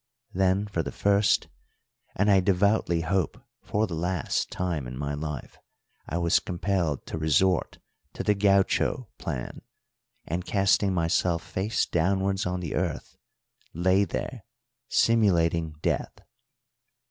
Then 0.33 0.65
for 0.65 0.81
the 0.81 0.91
first, 0.91 1.47
and 2.15 2.31
I 2.31 2.39
devoutly 2.39 3.01
hope 3.01 3.39
for 3.61 3.85
the 3.85 3.93
last, 3.93 4.49
time 4.49 4.87
in 4.87 4.97
my 4.97 5.13
life 5.13 5.59
I 6.09 6.17
was 6.17 6.39
compelled 6.39 7.05
to 7.05 7.19
resort 7.19 7.77
to 8.13 8.23
the 8.23 8.33
gaucho 8.33 9.09
plan, 9.19 9.61
and, 10.25 10.43
casting 10.43 10.95
myself 10.95 11.43
face 11.43 11.85
downwards 11.85 12.47
on 12.47 12.61
the 12.61 12.73
earth, 12.73 13.15
lay 13.75 14.03
there 14.03 14.43
simulating 14.89 15.73
death. 15.83 16.17